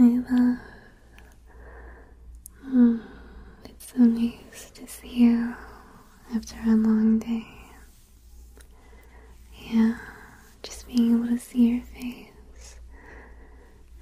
[0.00, 0.58] I love.
[2.66, 3.00] Mm,
[3.64, 5.54] it's so nice to see you
[6.34, 7.46] after a long day.
[9.70, 9.98] Yeah,
[10.62, 12.76] just being able to see your face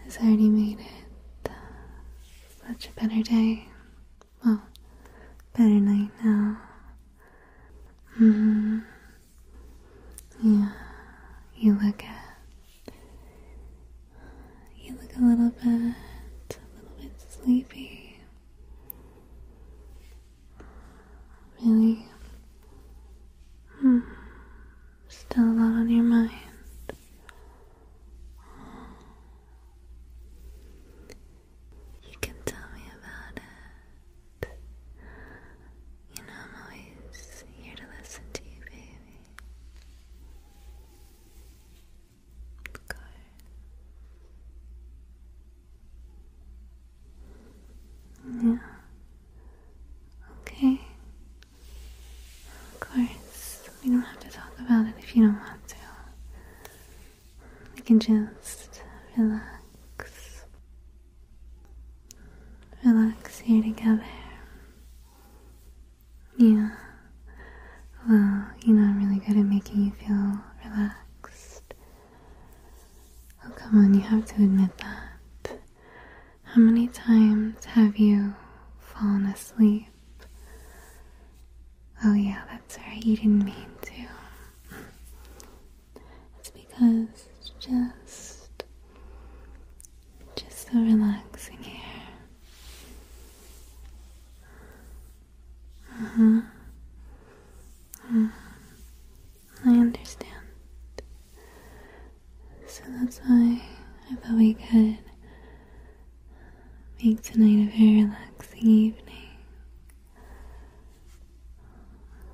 [0.04, 1.50] has already made it
[2.66, 3.66] such a better day.
[4.44, 4.62] Well,
[5.52, 6.58] better night now.
[8.16, 8.78] hmm
[10.42, 10.70] Yeah,
[11.56, 12.24] you look at.
[14.80, 15.94] You look a little bit, a
[16.78, 18.18] little bit sleepy.
[21.64, 22.06] Really?
[23.80, 23.98] Hmm.
[25.08, 26.30] Still a lot on your mind.
[32.04, 33.42] You can tell me about
[34.42, 34.48] it.
[36.16, 39.20] You know, I'm always here to listen to you, baby.
[42.72, 42.96] Good.
[48.42, 48.58] Yeah.
[50.42, 50.80] Okay.
[52.74, 55.76] Of course, we don't have to talk about it if you don't want to.
[57.74, 58.82] We can just
[59.16, 60.44] relax.
[62.84, 64.04] Relax here together.
[66.36, 66.70] Yeah.
[68.06, 71.62] Well, you know, I'm really good at making you feel relaxed.
[73.46, 75.58] Oh, come on, you have to admit that.
[76.44, 78.34] How many times have you
[78.80, 79.86] fallen asleep?
[82.04, 83.92] Oh, yeah, that's right, you didn't mean to.
[86.38, 88.64] It's because it's just.
[90.36, 91.80] just so relaxing here.
[96.00, 96.38] Mm-hmm.
[98.12, 98.30] Mm.
[99.66, 100.32] I understand.
[102.66, 103.60] So that's why
[104.10, 104.98] I thought we could
[107.08, 109.28] make tonight a very relaxing evening.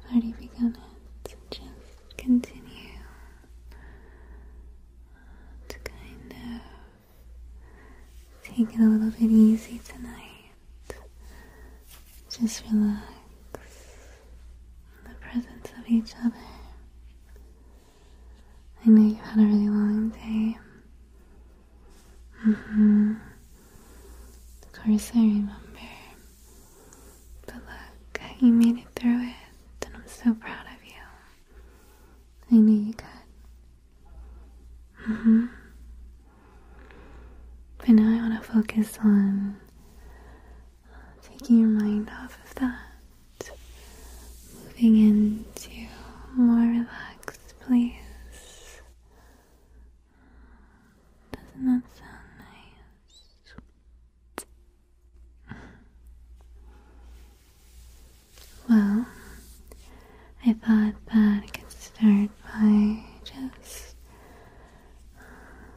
[0.04, 0.76] I've already begun
[1.24, 2.98] it, so just continue
[5.68, 6.60] to kind of
[8.42, 10.50] take it a little bit easy tonight.
[12.28, 13.04] Just relax
[15.04, 16.34] in the presence of each other.
[18.84, 20.58] I know you've had a really long day.
[22.44, 23.14] Mm-hmm.
[24.94, 25.50] Of I remember.
[27.46, 29.34] But look, you made it through it,
[29.86, 30.92] and I'm so proud of you.
[32.52, 33.06] I knew you could.
[35.08, 35.46] Mm-hmm.
[37.78, 39.56] But now I want to focus on
[41.22, 43.50] taking your mind off of that,
[44.64, 48.80] moving into a more relaxed place.
[51.32, 53.18] Doesn't that sound nice?
[58.68, 59.06] Well,
[60.46, 63.96] I thought that I could start by just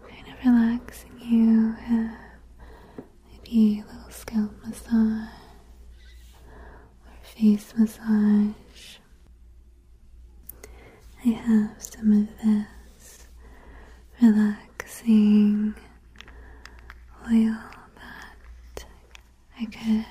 [0.07, 2.11] kind of relaxing you with
[3.31, 5.29] maybe a little scalp massage
[7.05, 8.97] or face massage.
[11.23, 13.27] I have some of this
[14.21, 15.75] relaxing
[17.31, 17.57] oil
[17.95, 18.85] that
[19.59, 20.05] I could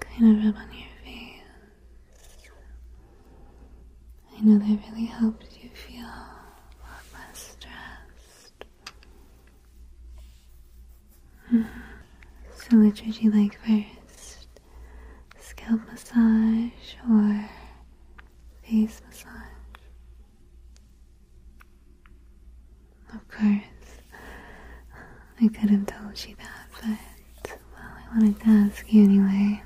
[0.00, 1.42] kind of rub on your face.
[4.36, 6.08] I know that really helps you feel
[7.12, 8.64] less stressed.
[11.52, 11.66] Mhm.
[12.54, 13.95] So, which would you like first?
[16.16, 17.50] Massage or
[18.62, 19.32] face massage?
[23.12, 24.00] Of course,
[25.42, 26.68] I could have told you that,
[27.44, 29.62] but well, I wanted to ask you anyway.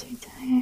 [0.00, 0.59] 진짜예요.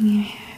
[0.00, 0.49] You.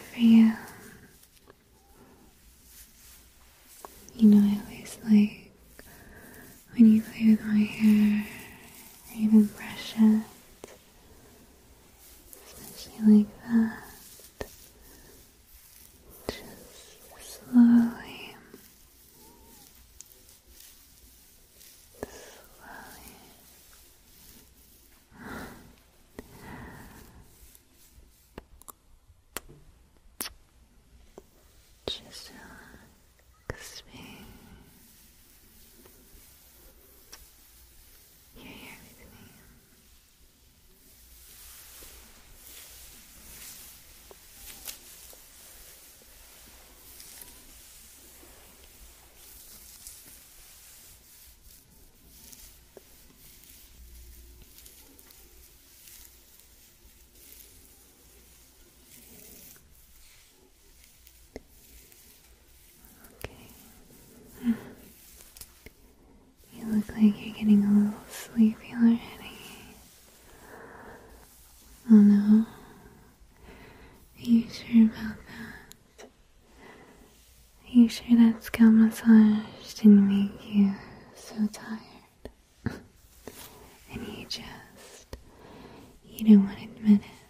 [77.93, 80.73] sure that scalp massage didn't make you
[81.15, 82.31] so tired.
[83.93, 85.19] and you just,
[86.03, 87.22] you don't want to admit it.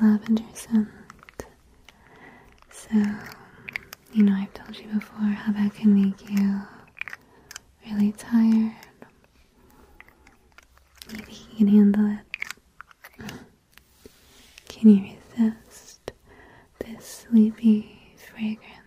[0.00, 0.88] lavender scent.
[2.70, 2.88] So,
[4.12, 6.62] you know, I've told you before how that can make you
[7.86, 8.72] really tired.
[11.12, 12.20] Maybe you can handle it?
[14.68, 16.12] Can you resist
[16.78, 18.79] this sleepy fragrance?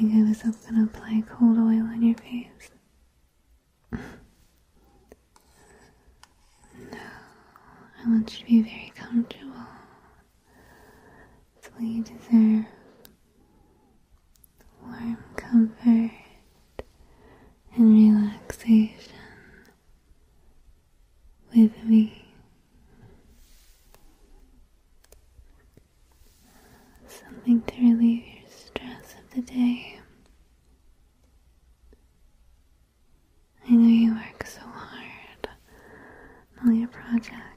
[0.00, 2.70] think I was gonna apply cold oil on your face.
[3.92, 3.98] no,
[8.02, 9.52] I want you to be very comfortable.
[11.58, 12.64] It's what you deserve.
[37.20, 37.49] 家。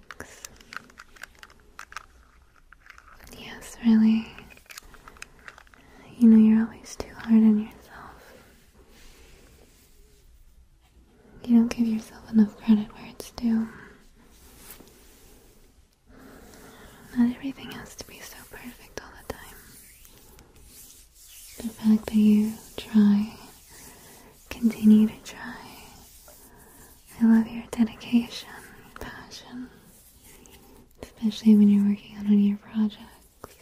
[31.51, 33.57] when you're working on one of your projects.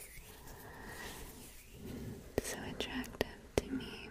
[2.43, 4.09] So attractive to me.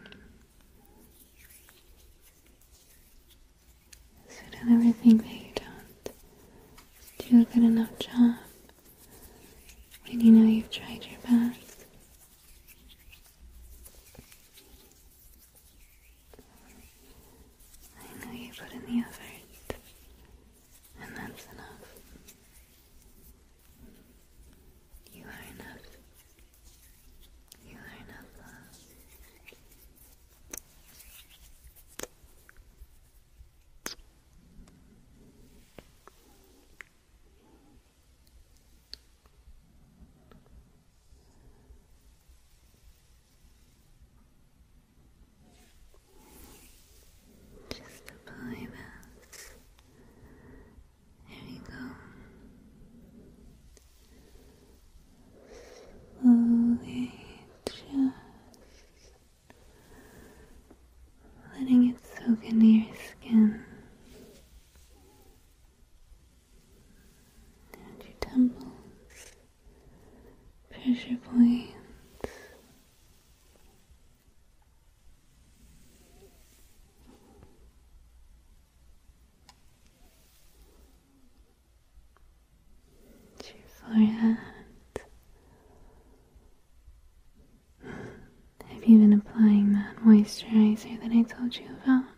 [4.28, 6.12] So don't ever think that you don't
[7.18, 8.29] do a good enough job.
[62.50, 63.64] in your skin
[67.74, 69.32] and your temples,
[70.70, 71.74] pressure points.
[83.44, 84.38] Your forehead.
[88.68, 92.09] Have you been applying that moisturizer that I told you about.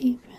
[0.00, 0.29] deeper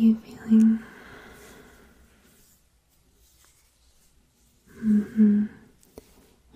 [0.00, 0.78] you feeling?
[4.82, 5.44] Mm-hmm.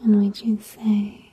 [0.03, 1.24] And would you say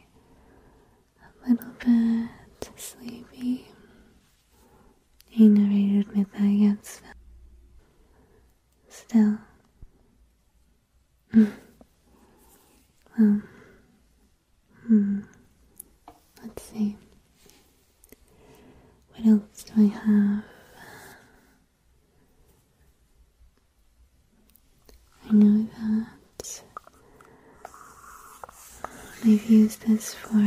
[29.52, 30.38] use this for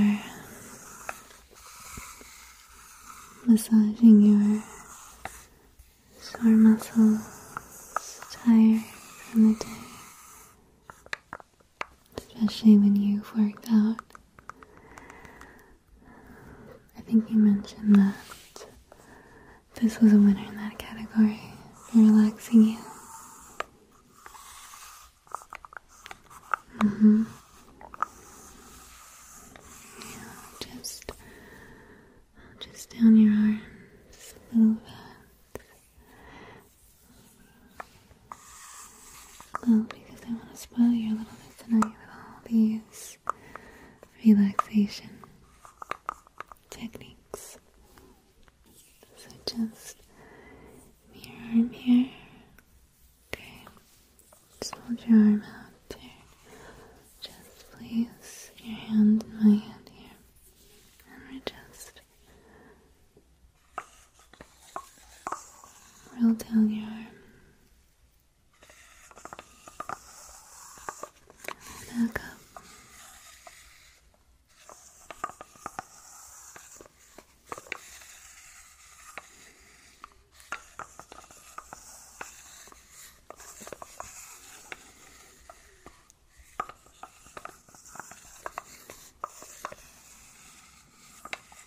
[3.47, 4.63] massaging your
[6.19, 7.21] sore muscles,
[8.33, 9.67] tired from the day,
[12.17, 14.01] especially when you've worked out.
[16.97, 18.67] I think you mentioned that
[19.83, 21.43] this was a winner in that category
[21.75, 22.94] for relaxing you.
[44.45, 45.11] relaxation
[46.71, 47.59] techniques.
[49.17, 49.97] So just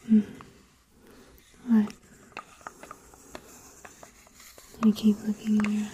[0.09, 0.23] Mm.
[1.67, 1.93] What?
[4.85, 5.91] You keep looking in your eyes.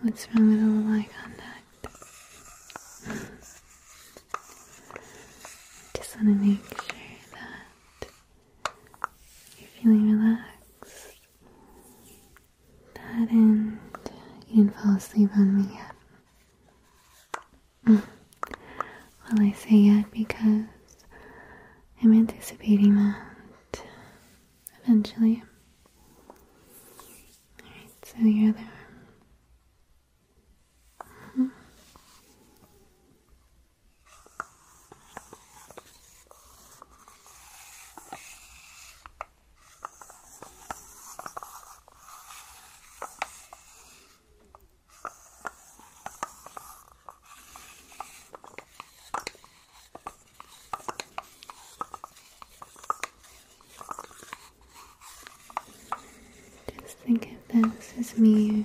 [0.00, 1.82] What's wrong with all the eye contact?
[5.96, 6.67] Just want to make
[57.62, 58.64] this is me.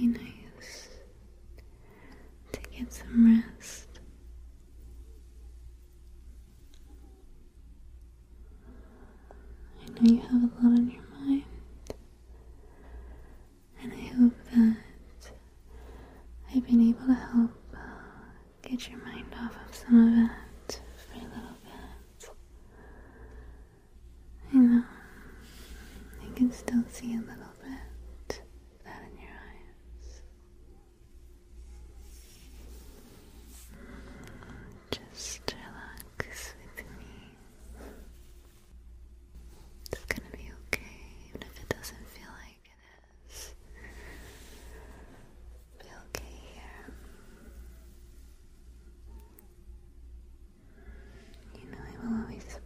[0.00, 0.29] very nice.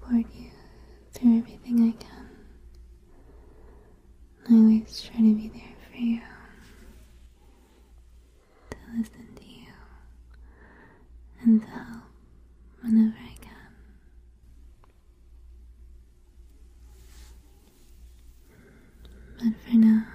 [0.04, 0.50] support you
[1.12, 2.28] through everything I can.
[4.48, 6.20] I always try to be there for you,
[8.70, 9.72] to listen to you,
[11.42, 12.02] and to help
[12.82, 13.50] whenever I can.
[19.38, 20.06] But for now,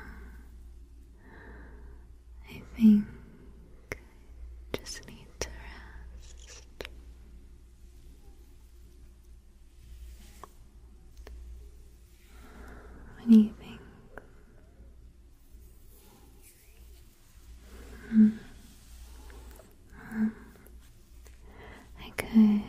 [22.19, 22.61] could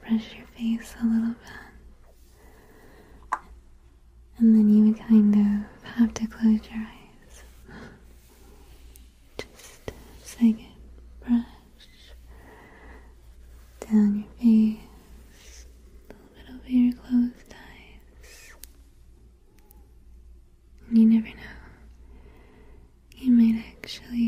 [0.00, 3.38] brush your face a little bit,
[4.38, 7.42] and then you would kind of have to close your eyes.
[9.38, 9.92] Just
[10.24, 10.66] so I
[11.20, 11.44] brush.
[13.80, 15.66] Down your face,
[16.10, 18.52] a little bit over your closed eyes.
[20.92, 21.34] You never know,
[23.16, 24.25] you might actually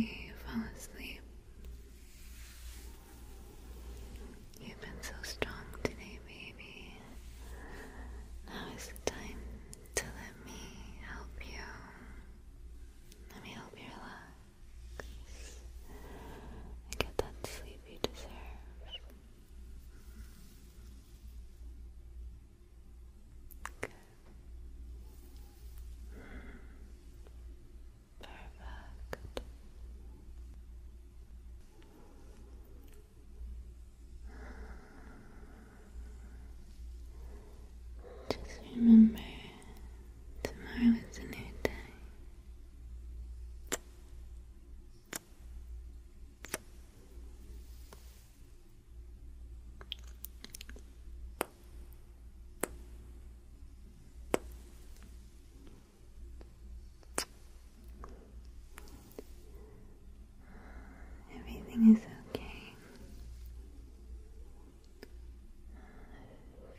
[61.78, 62.74] Everything is okay.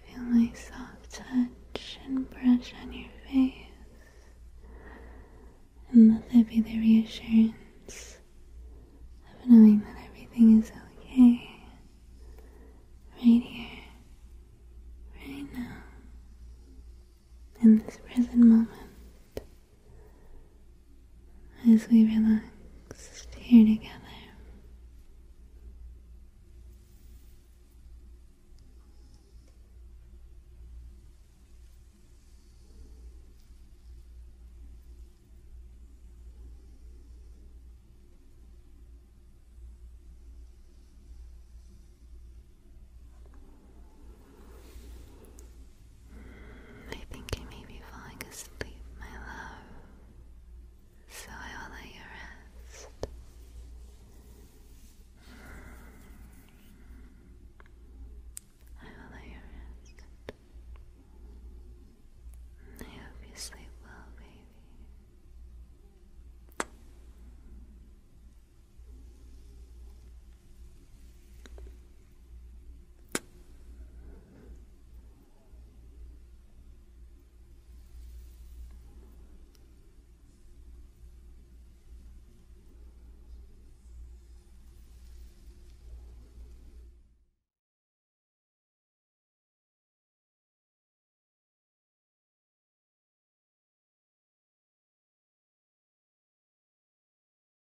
[0.06, 3.54] Feel my soft touch and brush on your face.
[5.92, 8.18] And let that be the reassurance
[9.30, 11.50] of knowing that everything is okay.
[13.14, 13.80] Right here,
[15.26, 15.78] right now,
[17.62, 18.70] in this present moment,
[21.70, 22.59] as we relax.